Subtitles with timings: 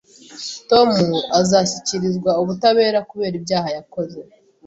[0.69, 0.89] Tom
[1.39, 4.19] azashyikirizwa ubutabera kubera ibyaha yakoze